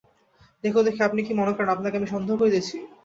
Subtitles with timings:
[0.63, 2.75] দেখুন দেখি, আপনি কি মনে করেন আপনাকে আমি সন্দেহ করিতেছি?